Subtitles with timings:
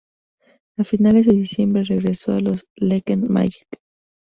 [0.77, 3.67] A finales de diciembre regresó a los Lakeland Magic.